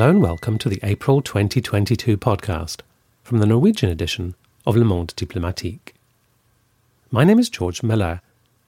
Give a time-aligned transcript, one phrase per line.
[0.00, 2.80] Hello and welcome to the April 2022 podcast
[3.22, 4.34] from the Norwegian edition
[4.64, 5.92] of Le Monde Diplomatique.
[7.10, 8.22] My name is George Miller,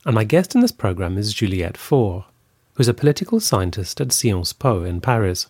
[0.04, 2.26] and my guest in this program is Juliette Faure,
[2.74, 5.46] who's a political scientist at Sciences Po in Paris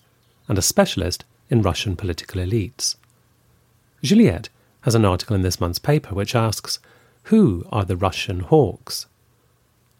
[0.46, 2.94] and a specialist in Russian political elites.
[4.04, 4.50] Juliette
[4.82, 6.78] has an article in this month's paper which asks,
[7.24, 9.06] Who are the Russian hawks?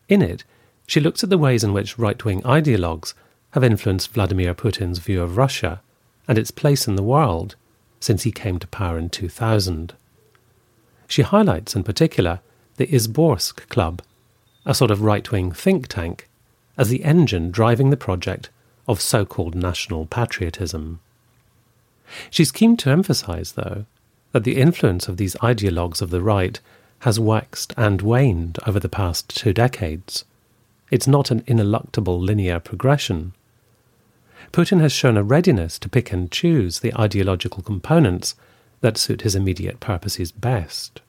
[0.09, 0.45] In it,
[0.87, 3.15] she looks at the ways in which right wing ideologues
[3.53, 5.81] have influenced Vladimir Putin's view of Russia
[6.27, 7.55] and its place in the world
[8.01, 9.95] since he came to power in 2000.
[11.07, 12.41] She highlights in particular
[12.77, 14.03] the Izborsk Club,
[14.65, 16.29] a sort of right wing think tank,
[16.77, 18.49] as the engine driving the project
[18.89, 21.01] of so called national patriotism.
[22.31, 23.85] She's keen to emphasize, though,
[24.33, 26.59] that the influence of these ideologues of the right
[27.01, 30.25] has waxed and waned over the past two decades.
[30.91, 33.33] It's not an ineluctable linear progression.
[34.53, 38.35] Putin has shown a readiness to pick and choose the ideological components
[38.83, 41.01] that suit his immediate purposes best.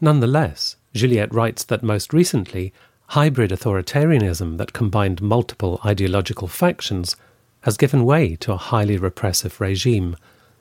[0.00, 2.72] Nonetheless, Juliette writes that most recently,
[3.08, 7.16] hybrid authoritarianism that combined multiple ideological factions
[7.62, 10.16] has given way to a highly repressive regime,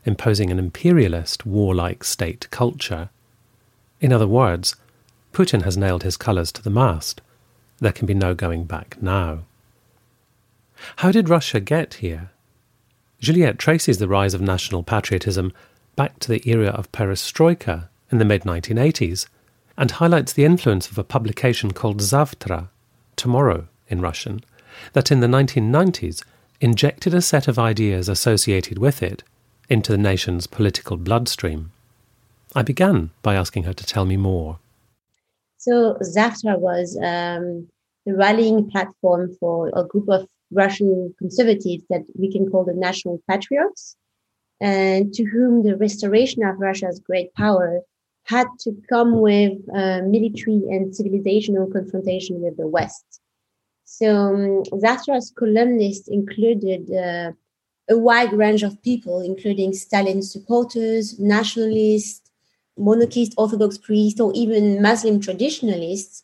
[0.06, 3.10] imposing an imperialist, warlike state culture.
[4.02, 4.76] In other words,
[5.34, 7.22] Putin has nailed his colours to the mast.
[7.78, 9.44] There can be no going back now.
[10.98, 12.32] How did Russia get here?
[13.20, 15.54] Juliette traces the rise of national patriotism
[15.96, 19.28] back to the era of perestroika in the mid 1980s
[19.78, 22.70] and highlights the influence of a publication called Zavtra,
[23.16, 24.42] Tomorrow in Russian,
[24.94, 26.24] that in the 1990s
[26.62, 29.24] injected a set of ideas associated with it
[29.70, 31.72] into the nation's political bloodstream.
[32.56, 34.60] I began by asking her to tell me more.
[35.58, 37.68] So, Zavtra was um,
[38.06, 43.22] the rallying platform for a group of Russian conservatives that we can call the national
[43.30, 43.96] patriots,
[44.60, 47.82] and to whom the restoration of Russia's great power
[48.24, 53.22] had to come with uh, military and civilizational confrontation with the West.
[53.86, 57.32] So um, Zavtra's columnists included uh,
[57.90, 62.30] a wide range of people, including Stalin supporters, nationalists,
[62.78, 66.24] monarchist Orthodox priests, or even Muslim traditionalists.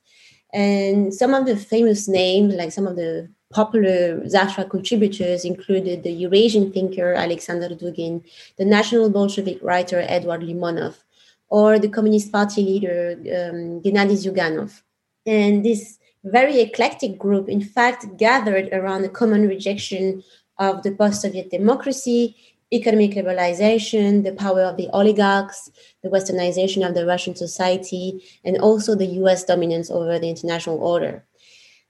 [0.53, 6.11] And some of the famous names, like some of the popular Zavtra contributors included the
[6.11, 8.21] Eurasian thinker Alexander Dugin,
[8.57, 10.95] the national Bolshevik writer Edward Limonov,
[11.47, 12.99] or the Communist Party leader
[13.38, 14.81] um, Gennady Zyuganov.
[15.25, 20.21] And this very eclectic group, in fact, gathered around a common rejection
[20.59, 22.35] of the post Soviet democracy,
[22.73, 25.71] economic liberalization, the power of the oligarchs,
[26.03, 31.23] the westernization of the Russian society, and also the US dominance over the international order.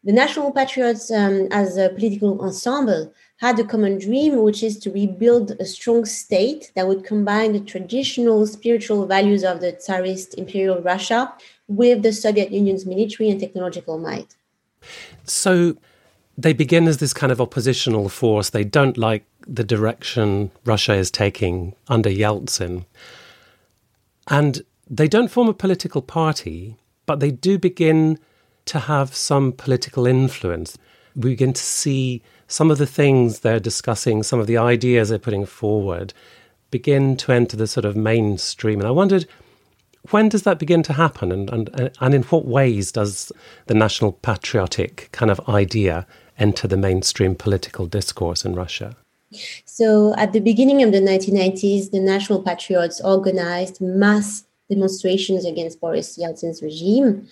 [0.06, 4.92] The National Patriots, um, as a political ensemble, had a common dream, which is to
[4.92, 10.80] rebuild a strong state that would combine the traditional spiritual values of the Tsarist Imperial
[10.80, 11.34] Russia
[11.68, 14.36] with the Soviet Union's military and technological might.
[15.24, 15.76] So
[16.38, 18.52] they begin as this kind of oppositional force.
[18.52, 22.86] They don't like the direction Russia is taking under Yeltsin.
[24.28, 26.78] And they don't form a political party,
[27.08, 28.20] but they do begin
[28.66, 30.78] to have some political influence.
[31.16, 35.20] We begin to see some of the things they're discussing, some of the ideas they're
[35.20, 36.14] putting forward
[36.72, 38.80] begin to enter the sort of mainstream.
[38.80, 39.26] And I wondered,
[40.12, 41.32] when does that begin to happen?
[41.32, 43.32] And, and, and in what ways does
[43.68, 46.06] the national patriotic kind of idea
[46.38, 48.96] enter the mainstream political discourse in Russia?
[49.66, 56.18] So, at the beginning of the 1990s, the National Patriots organized mass demonstrations against Boris
[56.18, 57.28] Yeltsin's regime.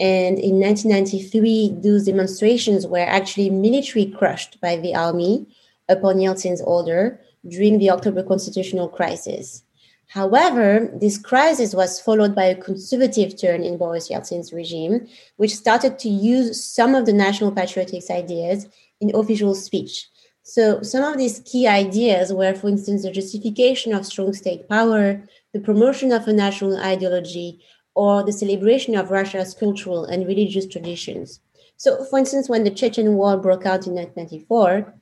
[0.00, 5.46] And in 1993, those demonstrations were actually military crushed by the army
[5.88, 9.64] upon Yeltsin's order during the October constitutional crisis.
[10.08, 15.98] However, this crisis was followed by a conservative turn in Boris Yeltsin's regime, which started
[15.98, 18.66] to use some of the national patriotic ideas
[19.00, 20.08] in official speech.
[20.42, 25.22] So, some of these key ideas were, for instance, the justification of strong state power,
[25.52, 27.60] the promotion of a national ideology,
[27.94, 31.40] or the celebration of Russia's cultural and religious traditions.
[31.76, 34.94] So, for instance, when the Chechen War broke out in 1994,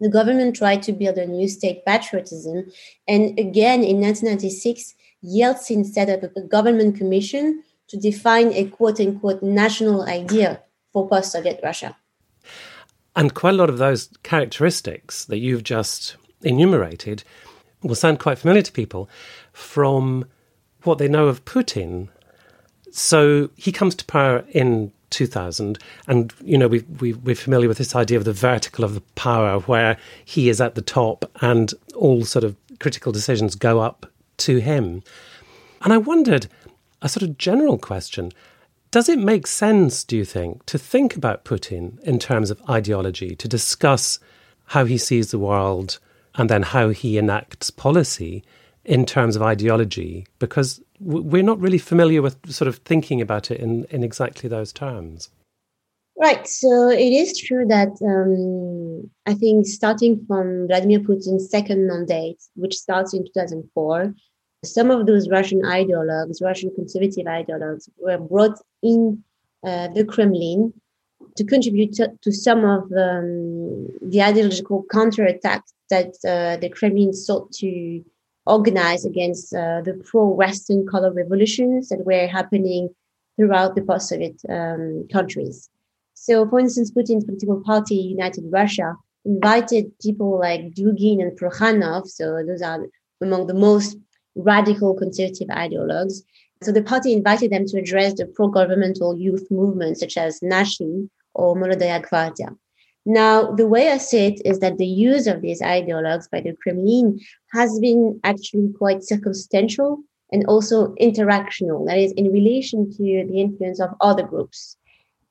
[0.00, 2.66] the government tried to build a new state patriotism.
[3.08, 4.94] And again, in 1996,
[5.24, 10.60] Yeltsin set up a government commission to define a quote unquote national idea
[10.92, 11.96] for post Soviet Russia.
[13.16, 17.24] And quite a lot of those characteristics that you've just enumerated
[17.82, 19.08] will sound quite familiar to people
[19.54, 20.26] from
[20.82, 22.08] what they know of Putin
[22.96, 25.80] so he comes to power in 2000.
[26.06, 29.00] And, you know, we, we, we're familiar with this idea of the vertical of the
[29.16, 34.06] power where he is at the top and all sort of critical decisions go up
[34.36, 35.02] to him.
[35.82, 36.46] And I wondered
[37.02, 38.32] a sort of general question
[38.92, 43.34] does it make sense, do you think, to think about Putin in terms of ideology,
[43.34, 44.20] to discuss
[44.66, 45.98] how he sees the world
[46.36, 48.44] and then how he enacts policy
[48.84, 50.26] in terms of ideology?
[50.38, 54.72] Because we're not really familiar with sort of thinking about it in, in exactly those
[54.72, 55.30] terms.
[56.16, 56.46] Right.
[56.46, 62.76] So it is true that um, I think starting from Vladimir Putin's second mandate, which
[62.76, 64.14] starts in 2004,
[64.64, 69.22] some of those Russian ideologues, Russian conservative ideologues, were brought in
[69.66, 70.72] uh, the Kremlin
[71.36, 77.50] to contribute to, to some of um, the ideological counterattacks that uh, the Kremlin sought
[77.52, 78.04] to
[78.46, 82.88] organize against uh, the pro-Western color revolutions that were happening
[83.36, 85.70] throughout the post-Soviet um, countries.
[86.14, 92.06] So, for instance, Putin's political party, United Russia, invited people like Dugin and Prokhanov.
[92.06, 92.86] So, those are
[93.20, 93.96] among the most
[94.36, 96.22] radical conservative ideologues.
[96.62, 101.54] So the party invited them to address the pro-governmental youth movements such as Nashi or
[101.54, 102.56] Molodaya Gvardia.
[103.06, 106.56] Now, the way I see it is that the use of these ideologues by the
[106.62, 107.20] Kremlin
[107.52, 109.98] has been actually quite circumstantial
[110.32, 114.76] and also interactional, that is, in relation to the influence of other groups.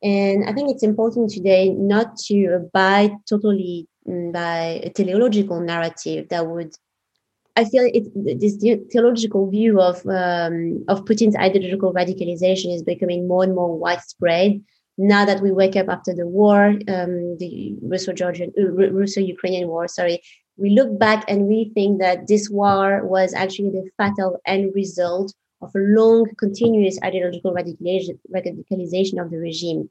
[0.03, 6.29] And I think it's important today not to abide totally mm, by a teleological narrative
[6.29, 6.75] that would
[7.55, 8.57] I feel it, this
[8.91, 14.63] teleological view of um, of Putin's ideological radicalization is becoming more and more widespread.
[14.97, 20.21] Now that we wake up after the war, um, the Russo-Georgian, uh, Russo-Ukrainian war, sorry,
[20.57, 25.33] we look back and we think that this war was actually the fatal end result
[25.61, 29.89] of a long, continuous ideological radicalization, radicalization of the regime.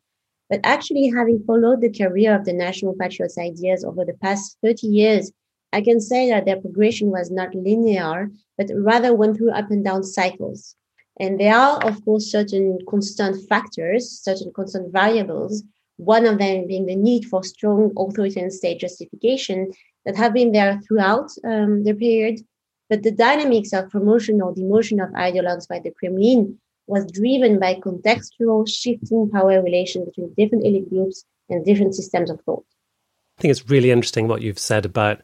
[0.49, 4.87] But actually, having followed the career of the national patriots' ideas over the past 30
[4.87, 5.33] years,
[5.73, 9.83] I can say that their progression was not linear, but rather went through up and
[9.83, 10.77] down cycles.
[11.21, 15.63] And there are, of course, certain constant factors, certain constant variables,
[15.97, 19.73] one of them being the need for strong authoritarian state justification
[20.05, 22.41] that have been there throughout um, the period.
[22.89, 27.77] But the dynamics of promotion or demotion of ideologues by the Kremlin was driven by
[27.77, 32.65] contextual shifting power relations between different elite groups and different systems of thought.
[33.39, 35.21] I think it's really interesting what you've said about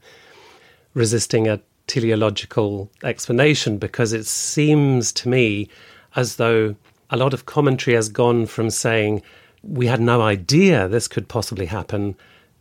[0.95, 5.69] resisting a teleological explanation because it seems to me
[6.15, 6.77] as though
[7.11, 9.23] a lot of commentary has gone from saying
[9.63, 12.15] we had no idea this could possibly happen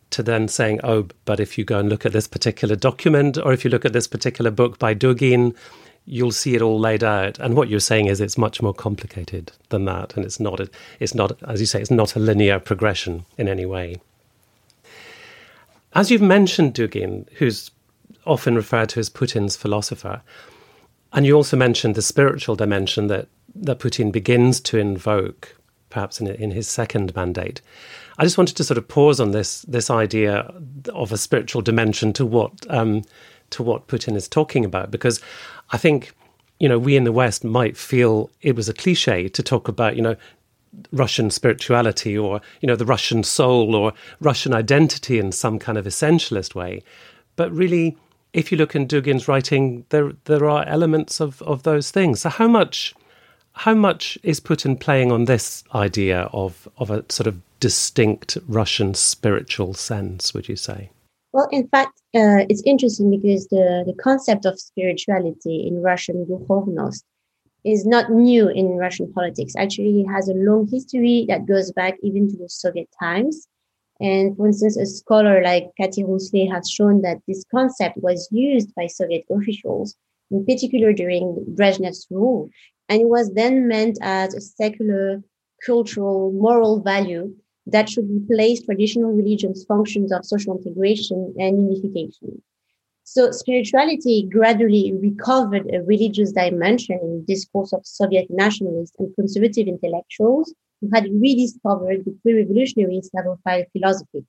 [0.09, 3.53] to then saying, oh, but if you go and look at this particular document or
[3.53, 5.55] if you look at this particular book by Dugin,
[6.05, 7.37] you'll see it all laid out.
[7.39, 10.15] And what you're saying is it's much more complicated than that.
[10.15, 10.69] And it's not, a,
[10.99, 13.97] it's not, as you say, it's not a linear progression in any way.
[15.93, 17.71] As you've mentioned Dugin, who's
[18.25, 20.21] often referred to as Putin's philosopher.
[21.13, 25.55] And you also mentioned the spiritual dimension that, that Putin begins to invoke,
[25.89, 27.61] perhaps in, in his second mandate.
[28.17, 30.51] I just wanted to sort of pause on this this idea
[30.93, 33.03] of a spiritual dimension to what um,
[33.51, 35.21] to what Putin is talking about, because
[35.71, 36.13] I think
[36.59, 39.95] you know we in the West might feel it was a cliche to talk about
[39.95, 40.15] you know
[40.91, 45.85] Russian spirituality or you know the Russian soul or Russian identity in some kind of
[45.85, 46.81] essentialist way,
[47.37, 47.95] but really
[48.33, 52.21] if you look in Dugin's writing, there there are elements of, of those things.
[52.21, 52.93] So how much
[53.53, 58.93] how much is Putin playing on this idea of of a sort of distinct Russian
[58.93, 60.33] spiritual sense?
[60.33, 60.91] Would you say?
[61.33, 67.03] Well, in fact, uh, it's interesting because the the concept of spirituality in Russian dukhovnost
[67.63, 69.53] is not new in Russian politics.
[69.57, 73.47] Actually, it has a long history that goes back even to the Soviet times.
[73.99, 78.73] And for instance, a scholar like Kathy Rousselet has shown that this concept was used
[78.75, 79.95] by Soviet officials,
[80.29, 82.49] in particular during Brezhnev's rule,
[82.89, 85.23] and it was then meant as a secular,
[85.65, 87.35] cultural, moral value
[87.65, 92.41] that should replace traditional religions' functions of social integration and unification.
[93.03, 99.67] So spirituality gradually recovered a religious dimension in the discourse of Soviet nationalists and conservative
[99.67, 104.25] intellectuals who had rediscovered the pre-revolutionary Slavophile philosophy.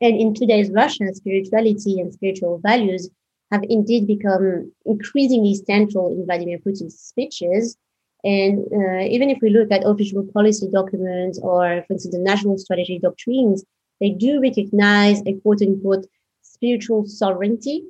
[0.00, 3.10] And in today's Russia, spirituality and spiritual values
[3.50, 7.76] have indeed become increasingly central in Vladimir Putin's speeches.
[8.24, 12.58] And uh, even if we look at official policy documents or, for instance, the national
[12.58, 13.64] strategy doctrines,
[14.00, 16.06] they do recognize a quote unquote
[16.42, 17.84] spiritual sovereignty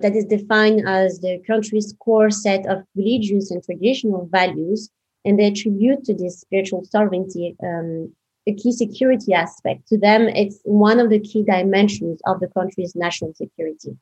[0.00, 4.90] that is defined as the country's core set of religious and traditional values
[5.24, 8.12] and they attribute to this spiritual sovereignty um,
[8.46, 9.86] a key security aspect.
[9.88, 13.96] To them, it's one of the key dimensions of the country's national security.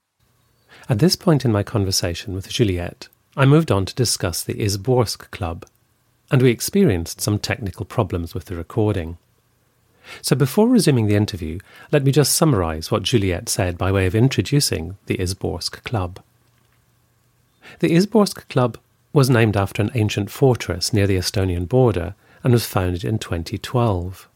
[0.88, 5.30] At this point in my conversation with Juliette, I moved on to discuss the Izborsk
[5.30, 5.66] Club,
[6.30, 9.18] and we experienced some technical problems with the recording.
[10.22, 11.58] So before resuming the interview,
[11.92, 16.20] let me just summarize what Juliette said by way of introducing the Izborsk Club.
[17.80, 18.78] The Izborsk Club
[19.12, 22.14] was named after an ancient fortress near the Estonian border
[22.44, 24.28] and was founded in 2012.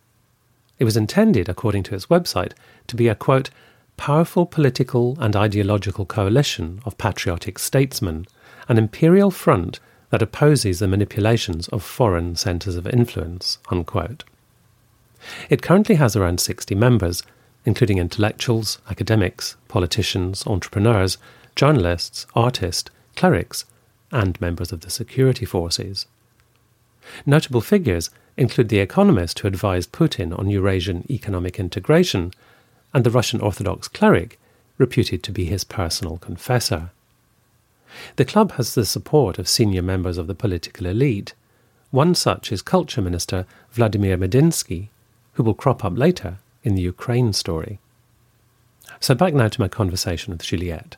[0.78, 2.52] It was intended, according to its website,
[2.88, 3.50] to be a quote,
[3.96, 8.26] powerful political and ideological coalition of patriotic statesmen,
[8.68, 9.78] an imperial front
[10.10, 13.58] that opposes the manipulations of foreign centres of influence.
[13.70, 14.24] Unquote.
[15.48, 17.22] It currently has around 60 members,
[17.64, 21.16] including intellectuals, academics, politicians, entrepreneurs,
[21.56, 23.64] journalists, artists, clerics,
[24.14, 26.06] and members of the security forces.
[27.26, 32.32] Notable figures include the economist who advised Putin on Eurasian economic integration
[32.94, 34.38] and the Russian Orthodox cleric
[34.78, 36.90] reputed to be his personal confessor.
[38.16, 41.34] The club has the support of senior members of the political elite.
[41.90, 44.88] One such is Culture Minister Vladimir Medinsky,
[45.34, 47.78] who will crop up later in the Ukraine story.
[49.00, 50.96] So back now to my conversation with Juliette.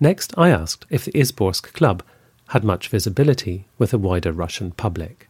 [0.00, 2.02] Next, I asked if the Izborsk Club
[2.48, 5.28] had much visibility with a wider Russian public.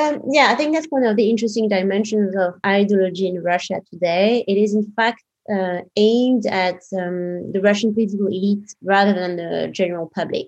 [0.00, 4.42] Um, yeah, I think that's one of the interesting dimensions of ideology in Russia today.
[4.48, 9.68] It is, in fact, uh, aimed at um, the Russian political elite rather than the
[9.70, 10.46] general public.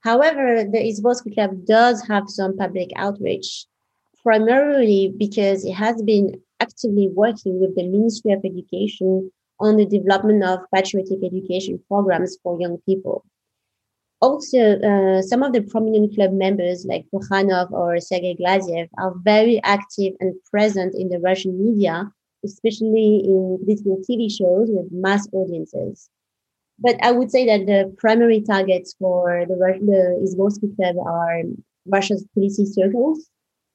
[0.00, 3.66] However, the Izborsk Club does have some public outreach,
[4.22, 10.44] primarily because it has been actively working with the Ministry of Education on the development
[10.44, 13.24] of patriotic education programs for young people
[14.20, 19.60] also, uh, some of the prominent club members like Prokhanov or Sergei Glaziev are very
[19.62, 22.10] active and present in the Russian media,
[22.44, 26.08] especially in political TV shows with mass audiences.
[26.78, 31.42] But I would say that the primary targets for the, the Izborsk Club are
[31.86, 33.28] Russia's policy circles,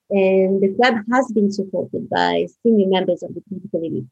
[0.10, 4.06] and the club has been supported by senior members of the political elite.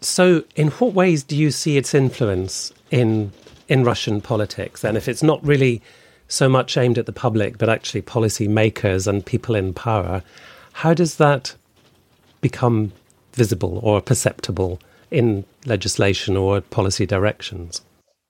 [0.00, 3.32] So, in what ways do you see its influence in
[3.70, 4.84] in Russian politics.
[4.84, 5.80] And if it's not really
[6.28, 10.22] so much aimed at the public, but actually policy makers and people in power,
[10.72, 11.54] how does that
[12.40, 12.92] become
[13.32, 14.80] visible or perceptible
[15.10, 17.80] in legislation or policy directions?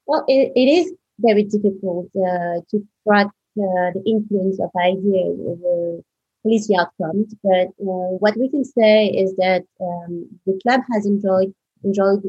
[0.06, 6.02] Well, it, it is very difficult uh, to track uh, the influence of ideas over
[6.42, 7.34] policy outcomes.
[7.42, 12.22] But uh, what we can say is that um, the club has enjoyed enjoyed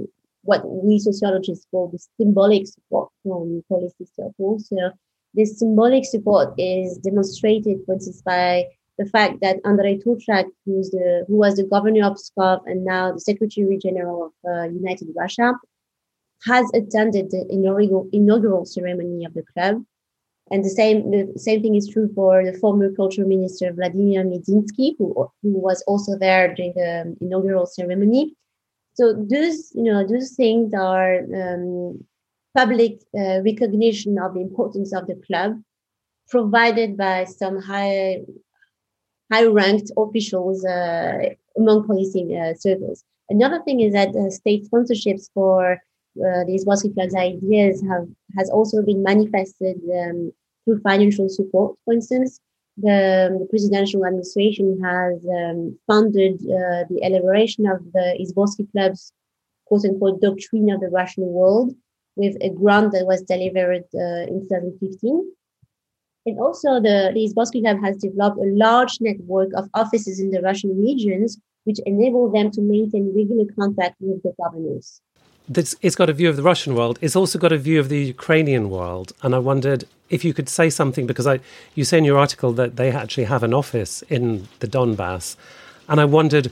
[0.43, 4.67] what we sociologists call the symbolic support from policy circles.
[4.69, 4.91] So
[5.33, 8.65] this symbolic support is demonstrated, for instance, by
[8.97, 13.13] the fact that Andrei Turchak, who's the, who was the governor of Pskov and now
[13.13, 15.53] the Secretary General of uh, United Russia,
[16.45, 19.83] has attended the inaugural, inaugural ceremony of the club.
[20.49, 24.95] And the same, the same thing is true for the former culture minister Vladimir Medinsky,
[24.97, 28.35] who, who was also there during the inaugural ceremony.
[29.01, 32.05] So those, you know, those things are um,
[32.55, 35.59] public uh, recognition of the importance of the club,
[36.29, 38.21] provided by some high,
[39.33, 41.17] high-ranked officials uh,
[41.57, 43.03] among policing uh, circles.
[43.27, 45.79] Another thing is that state sponsorships for
[46.23, 50.31] uh, these Izborsk clubs ideas have has also been manifested um,
[50.63, 51.75] through financial support.
[51.85, 52.39] For instance,
[52.81, 59.13] the, presidential administration has um, funded uh, the elaboration of the Izborsk Club's
[59.65, 61.73] quote unquote doctrine of the Russian world
[62.15, 65.31] with a grant that was delivered uh, in 2015.
[66.25, 70.41] And also, the, the Izborsk Club has developed a large network of offices in the
[70.41, 75.01] Russian regions, which enable them to maintain regular contact with the governors
[75.49, 76.97] it's got a view of the Russian world.
[77.01, 79.13] It's also got a view of the Ukrainian world.
[79.21, 81.39] And I wondered if you could say something because I,
[81.75, 85.35] you say in your article that they actually have an office in the Donbass,
[85.87, 86.51] and I wondered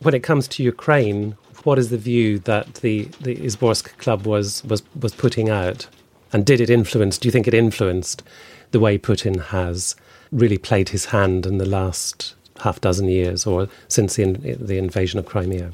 [0.00, 4.64] when it comes to Ukraine, what is the view that the the Izborsk Club was
[4.64, 5.86] was was putting out,
[6.32, 7.18] and did it influence?
[7.18, 8.22] Do you think it influenced
[8.70, 9.96] the way Putin has
[10.30, 14.24] really played his hand in the last half dozen years, or since the
[14.70, 15.72] the invasion of Crimea?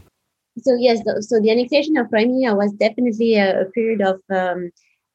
[0.59, 4.71] So yes, the, so the annexation of Crimea was definitely a, a period of um,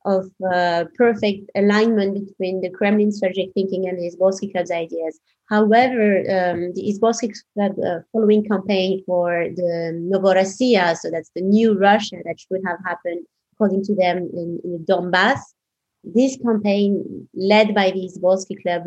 [0.05, 5.19] of uh, perfect alignment between the Kremlin strategic thinking and the Izborsk Club's ideas.
[5.49, 11.77] However, um, the Izborsk Club uh, following campaign for the Novorossiya, so that's the new
[11.77, 13.25] Russia that should have happened
[13.55, 15.39] according to them in, in Donbass,
[16.03, 18.83] this campaign led by the Izborsk Club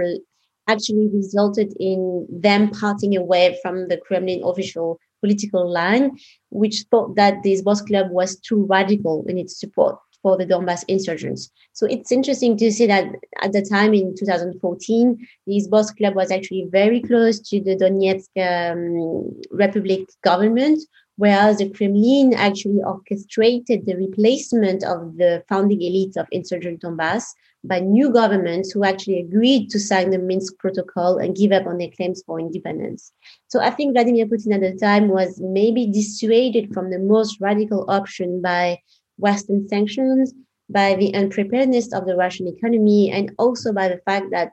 [0.68, 6.16] actually resulted in them parting away from the Kremlin official political line,
[6.50, 10.84] which thought that this Izborsk Club was too radical in its support for the Donbass
[10.88, 11.50] insurgents.
[11.72, 13.06] So it's interesting to see that
[13.40, 18.28] at the time in 2014, this Izborsk Club was actually very close to the Donetsk
[18.36, 20.80] um, Republic government,
[21.16, 27.24] whereas the Kremlin actually orchestrated the replacement of the founding elite of insurgent Donbass
[27.64, 31.78] by new governments who actually agreed to sign the Minsk Protocol and give up on
[31.78, 33.12] their claims for independence.
[33.48, 37.84] So I think Vladimir Putin at the time was maybe dissuaded from the most radical
[37.88, 38.78] option by
[39.16, 40.32] Western sanctions,
[40.70, 44.52] by the unpreparedness of the Russian economy, and also by the fact that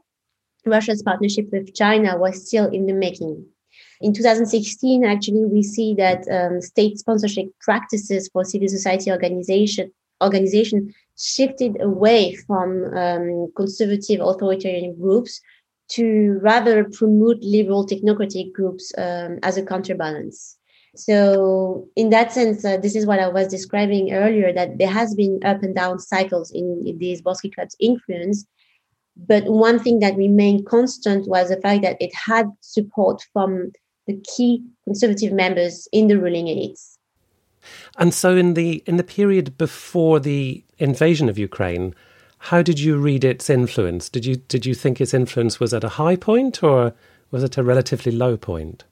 [0.65, 3.45] Russia's partnership with China was still in the making.
[4.01, 9.91] In 2016, actually, we see that um, state sponsorship practices for civil society organization
[10.23, 15.41] organization shifted away from um, conservative authoritarian groups
[15.87, 20.57] to rather promote liberal technocratic groups um, as a counterbalance.
[20.95, 25.13] So, in that sense, uh, this is what I was describing earlier that there has
[25.13, 28.45] been up and down cycles in, in these club's influence.
[29.17, 33.71] But one thing that remained constant was the fact that it had support from
[34.07, 36.94] the key conservative members in the ruling elites.
[37.97, 41.95] And so, in the in the period before the invasion of Ukraine,
[42.39, 44.09] how did you read its influence?
[44.09, 46.93] Did you did you think its influence was at a high point, or
[47.31, 48.83] was it a relatively low point?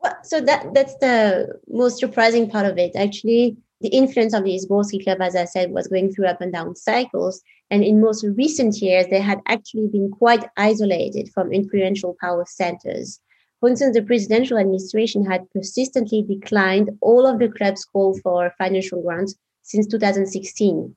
[0.00, 2.96] Well, so that that's the most surprising part of it.
[2.96, 6.52] Actually, the influence of the Izborski Club, as I said, was going through up and
[6.52, 7.42] down cycles.
[7.70, 13.20] And in most recent years, they had actually been quite isolated from influential power centers.
[13.66, 19.02] For instance, the presidential administration had persistently declined all of the club's call for financial
[19.02, 20.94] grants since 2016.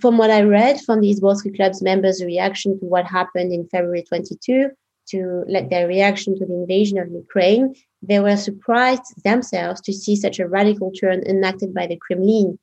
[0.00, 4.04] From what I read from the Izborski Club's members' reaction to what happened in February
[4.08, 4.70] 22,
[5.10, 10.16] to let their reaction to the invasion of Ukraine, they were surprised themselves to see
[10.16, 12.58] such a radical turn enacted by the Kremlin.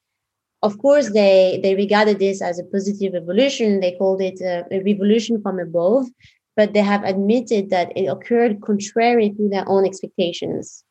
[0.64, 3.80] Of course, they, they regarded this as a positive evolution.
[3.80, 6.08] They called it a, a revolution from above,
[6.56, 10.84] but they have admitted that it occurred contrary to their own expectations.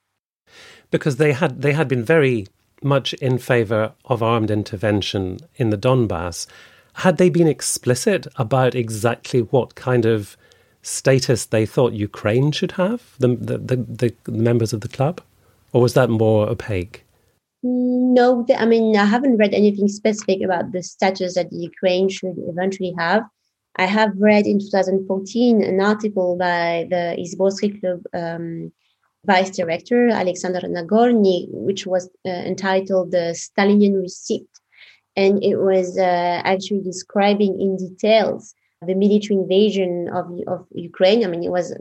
[0.90, 2.46] Because they had they had been very
[2.82, 6.46] much in favor of armed intervention in the Donbass.
[6.94, 10.36] Had they been explicit about exactly what kind of
[10.82, 15.20] status they thought Ukraine should have, the, the, the, the members of the club?
[15.72, 17.04] Or was that more opaque?
[17.62, 22.94] No, I mean, I haven't read anything specific about the status that Ukraine should eventually
[22.98, 23.24] have.
[23.78, 28.72] I have read in 2014 an article by the Izborski Club um,
[29.24, 34.48] vice director, Alexander Nagorny, which was uh, entitled The Stalinian Receipt.
[35.16, 38.54] And it was uh, actually describing in details
[38.86, 41.24] the military invasion of, of Ukraine.
[41.24, 41.76] I mean, it was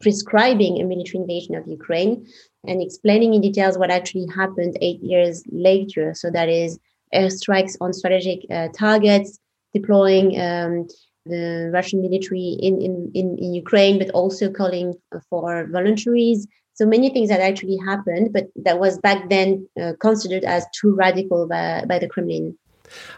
[0.00, 2.26] prescribing a military invasion of Ukraine
[2.66, 6.14] and explaining in details what actually happened eight years later.
[6.14, 6.78] So that is
[7.14, 9.38] airstrikes on strategic uh, targets,
[9.74, 10.86] deploying um,
[11.26, 14.94] the Russian military in, in, in, in, Ukraine, but also calling
[15.30, 16.46] for voluntaries.
[16.74, 20.94] So many things that actually happened, but that was back then uh, considered as too
[20.94, 22.56] radical by, by the Kremlin.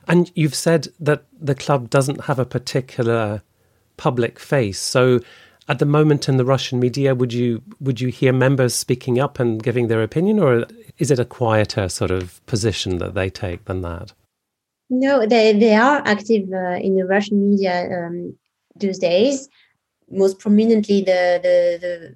[0.06, 3.42] And you've said that the club doesn't have a particular
[3.96, 4.78] public face.
[4.78, 5.20] So
[5.68, 9.40] at the moment in the Russian media, would you would you hear members speaking up
[9.40, 10.66] and giving their opinion, or
[10.98, 14.12] is it a quieter sort of position that they take than that?
[14.90, 18.36] No, they, they are active uh, in the Russian media um,
[18.76, 19.48] these days.
[20.10, 22.14] Most prominently, the, the, the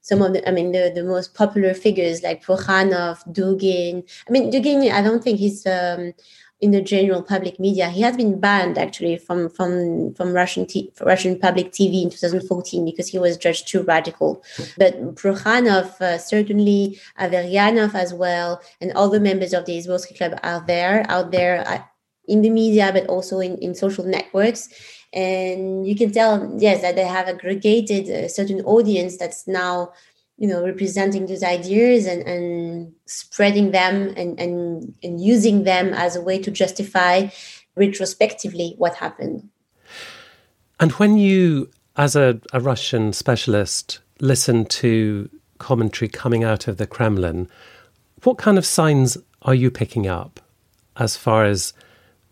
[0.00, 4.08] some of the, I mean, the, the most popular figures like Prokhanov, Dugin.
[4.28, 6.12] I mean, Dugin, I don't think he's um,
[6.60, 7.88] in the general public media.
[7.88, 12.84] He has been banned actually from from from Russian t- Russian public TV in 2014
[12.84, 14.42] because he was judged too radical.
[14.76, 20.38] But Prokhanov, uh, certainly Averyanov as well, and all the members of the Izborski Club
[20.42, 21.82] are there out there uh,
[22.28, 24.68] in the media, but also in, in social networks.
[25.12, 29.92] And you can tell, yes, that they have aggregated a certain audience that's now
[30.40, 36.16] you know representing those ideas and, and spreading them and, and, and using them as
[36.16, 37.28] a way to justify
[37.76, 39.48] retrospectively what happened.
[40.80, 46.86] And when you as a, a russian specialist listen to commentary coming out of the
[46.86, 47.48] kremlin
[48.22, 50.40] what kind of signs are you picking up
[50.96, 51.72] as far as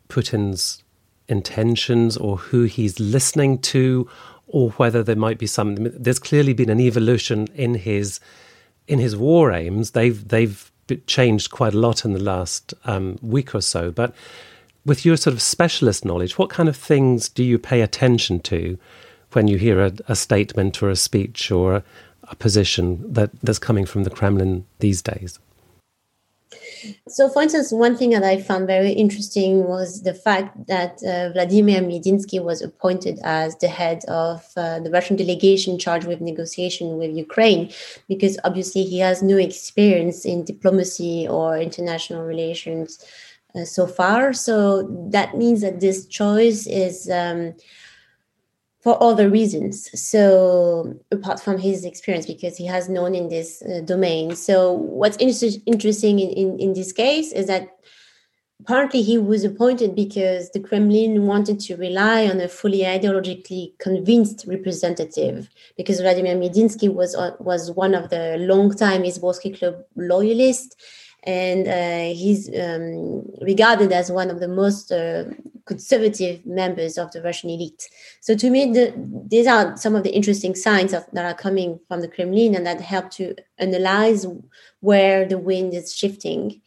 [0.08, 0.82] putin's
[1.28, 4.08] intentions or who he's listening to
[4.48, 5.76] or whether there might be some.
[5.78, 8.20] There's clearly been an evolution in his
[8.86, 9.92] in his war aims.
[9.92, 10.70] They've they've
[11.06, 13.90] changed quite a lot in the last um, week or so.
[13.90, 14.14] But
[14.84, 18.78] with your sort of specialist knowledge, what kind of things do you pay attention to
[19.32, 21.82] when you hear a, a statement or a speech or
[22.24, 25.38] a position that, that's coming from the Kremlin these days?
[27.08, 31.32] So, for instance, one thing that I found very interesting was the fact that uh,
[31.32, 36.96] Vladimir Medinsky was appointed as the head of uh, the Russian delegation charged with negotiation
[36.96, 37.70] with Ukraine,
[38.08, 43.04] because obviously he has no experience in diplomacy or international relations
[43.54, 44.32] uh, so far.
[44.32, 47.10] So that means that this choice is.
[47.10, 47.54] Um,
[48.80, 49.90] for other reasons.
[50.00, 54.36] So apart from his experience, because he has known in this uh, domain.
[54.36, 57.68] So what's inter- interesting in, in, in this case is that
[58.66, 64.44] partly he was appointed because the Kremlin wanted to rely on a fully ideologically convinced
[64.46, 65.48] representative.
[65.76, 70.76] Because Vladimir Medinsky was uh, was one of the long-time Izborsky Club loyalists,
[71.24, 75.24] and uh, he's um, regarded as one of the most uh,
[75.68, 77.88] conservative members of the Russian elite.
[78.20, 78.92] So to me, the,
[79.28, 82.66] these are some of the interesting signs of, that are coming from the Kremlin and
[82.66, 84.26] that help to analyze
[84.80, 86.60] where the wind is shifting.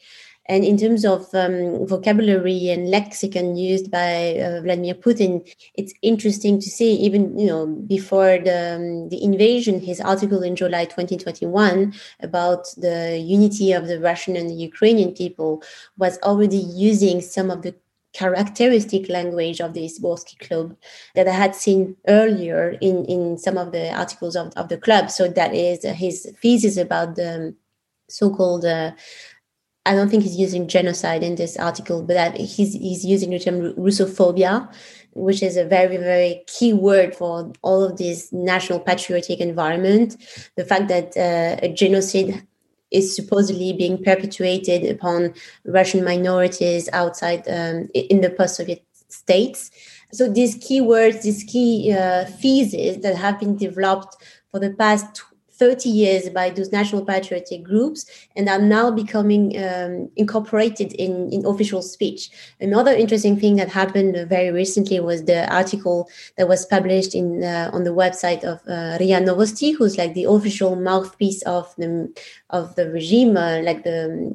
[0.48, 6.60] And in terms of um, vocabulary and lexicon used by uh, Vladimir Putin, it's interesting
[6.60, 11.94] to see even you know before the um, the invasion, his article in July 2021
[12.22, 15.64] about the unity of the Russian and the Ukrainian people
[15.98, 17.74] was already using some of the
[18.14, 20.76] characteristic language of the Izborsky Club
[21.16, 25.10] that I had seen earlier in, in some of the articles of, of the club.
[25.10, 27.56] So that is his thesis about the
[28.10, 28.92] so-called uh,
[29.86, 33.74] I don't think he's using genocide in this article, but he's he's using the term
[33.74, 34.72] Russophobia,
[35.14, 40.18] which is a very very key word for all of this national patriotic environment.
[40.56, 42.46] The fact that uh, a genocide
[42.92, 45.34] is supposedly being perpetuated upon
[45.66, 49.72] Russian minorities outside um, in the post-Soviet states.
[50.14, 54.18] So these key words, these key uh, theses that have been developed
[54.52, 55.24] for the past
[55.62, 61.46] 30 years by those national patriotic groups and are now becoming um, incorporated in, in
[61.46, 62.32] official speech.
[62.60, 67.70] Another interesting thing that happened very recently was the article that was published in uh,
[67.74, 72.12] on the website of uh, RIA Novosti, who's like the official mouthpiece of the
[72.50, 74.34] of the regime, uh, like the,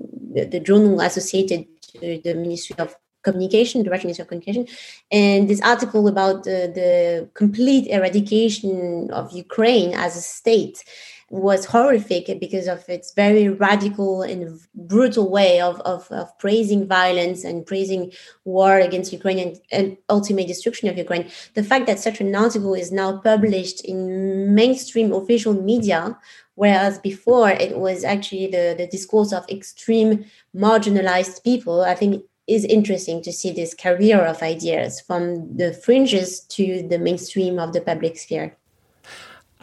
[0.52, 2.94] the journal associated to the Ministry of
[3.26, 4.64] communication, the Russian Ministry of Communication,
[5.10, 10.84] and this article about the, the complete eradication of Ukraine as a state
[11.28, 17.42] was horrific because of its very radical and brutal way of, of, of praising violence
[17.42, 18.12] and praising
[18.44, 21.28] war against Ukraine and, and ultimate destruction of Ukraine.
[21.54, 26.16] The fact that such an article is now published in mainstream official media
[26.56, 32.64] whereas before it was actually the, the discourse of extreme marginalized people i think is
[32.64, 37.80] interesting to see this career of ideas from the fringes to the mainstream of the
[37.80, 38.56] public sphere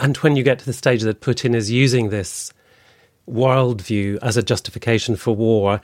[0.03, 2.51] and when you get to the stage that Putin is using this
[3.27, 5.79] worldview as a justification for war,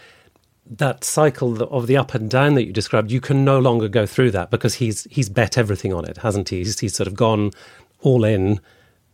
[0.65, 4.05] that cycle of the up and down that you described, you can no longer go
[4.05, 6.57] through that because he's he's bet everything on it, hasn't he?
[6.57, 7.51] He's, he's sort of gone
[8.01, 8.59] all in.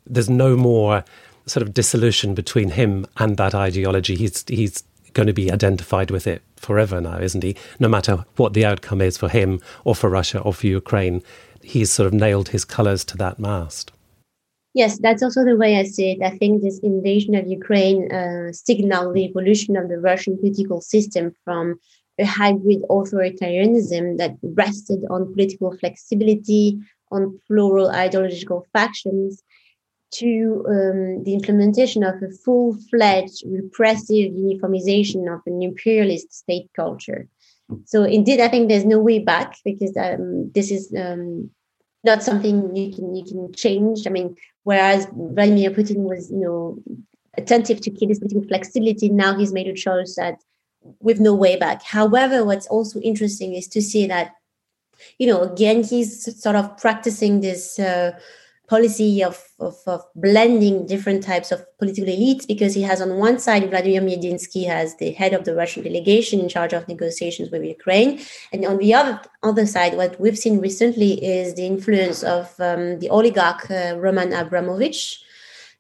[0.07, 1.05] There's no more
[1.45, 4.15] sort of dissolution between him and that ideology.
[4.15, 7.55] He's he's going to be identified with it forever now, isn't he?
[7.79, 11.21] No matter what the outcome is for him or for Russia or for Ukraine,
[11.61, 13.91] he's sort of nailed his colours to that mast.
[14.75, 16.21] Yes, that's also the way I see it.
[16.21, 21.33] I think this invasion of Ukraine uh, signaled the evolution of the Russian political system
[21.45, 21.79] from
[22.19, 26.77] a hybrid authoritarianism that rested on political flexibility,
[27.09, 29.41] on plural ideological factions,
[30.11, 37.29] to um, the implementation of a full fledged repressive uniformization of an imperialist state culture.
[37.85, 41.49] So, indeed, I think there's no way back because um, this is um,
[42.03, 44.05] not something you can you can change.
[44.05, 46.77] I mean, Whereas Vladimir Putin was, you know,
[47.37, 49.09] attentive to this political flexibility.
[49.09, 50.41] Now he's made a choice that
[50.99, 51.83] with no way back.
[51.83, 54.33] However, what's also interesting is to see that,
[55.19, 58.19] you know, again, he's sort of practicing this uh,
[58.67, 63.37] policy of, of, of, blending different types of political elites because he has on one
[63.39, 67.63] side Vladimir Medinsky as the head of the Russian delegation in charge of negotiations with
[67.63, 68.19] Ukraine.
[68.51, 72.99] And on the other, other side, what we've seen recently is the influence of um,
[72.99, 75.21] the oligarch uh, Roman Abramovich,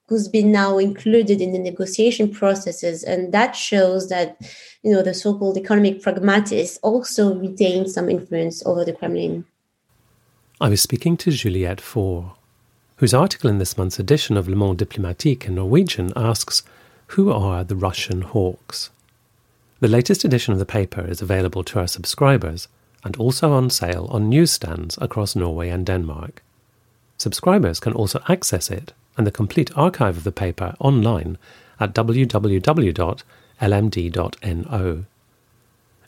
[0.07, 3.03] who's been now included in the negotiation processes.
[3.03, 4.37] And that shows that,
[4.83, 9.45] you know, the so-called economic pragmatists also retain some influence over the Kremlin.
[10.61, 12.34] I was speaking to Juliette Faure
[12.97, 16.63] whose article in this month's edition of Le Monde Diplomatique in Norwegian asks
[17.07, 18.89] Who are the Russian hawks?
[19.81, 22.69] The latest edition of the paper is available to our subscribers
[23.03, 26.41] and also on sale on newsstands across Norway and Denmark.
[27.17, 31.37] Subscribers can also access it and the complete archive of the paper online
[31.79, 33.05] at www.lmd.no.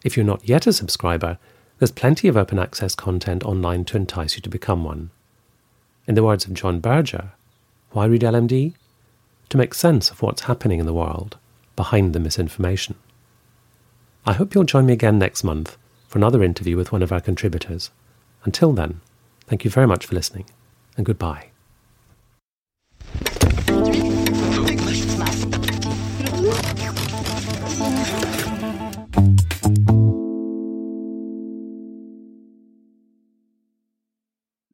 [0.04, 1.38] If you're not yet a subscriber,
[1.80, 5.10] there's plenty of open access content online to entice you to become one.
[6.08, 7.32] In the words of John Berger,
[7.92, 8.74] why read LMD?
[9.50, 11.38] To make sense of what's happening in the world
[11.76, 12.96] behind the misinformation.
[14.26, 17.22] I hope you'll join me again next month for another interview with one of our
[17.22, 17.92] contributors.
[18.46, 19.02] Until then,
[19.48, 20.46] thank you very much for listening,
[20.96, 21.48] and goodbye.